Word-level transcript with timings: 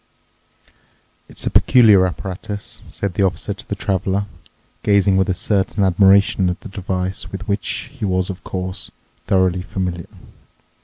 "It's 1.29 1.45
a 1.45 1.51
peculiar 1.51 2.07
apparatus," 2.07 2.81
said 2.89 3.13
the 3.13 3.21
Officer 3.21 3.53
to 3.53 3.69
the 3.69 3.75
Traveler, 3.75 4.25
gazing 4.81 5.15
with 5.15 5.29
a 5.29 5.35
certain 5.35 5.83
admiration 5.83 6.49
at 6.49 6.61
the 6.61 6.69
device, 6.69 7.31
with 7.31 7.47
which 7.47 7.91
he 7.93 8.03
was, 8.05 8.31
of 8.31 8.43
course, 8.43 8.89
thoroughly 9.27 9.61
familiar. 9.61 10.07